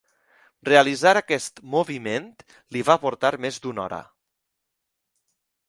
Realitzar 0.69 1.11
aquest 1.19 1.61
moviment 1.75 2.25
li 2.77 2.83
va 2.89 2.97
portar 3.05 3.33
més 3.47 3.61
d'una 3.67 3.87
hora. 3.87 4.03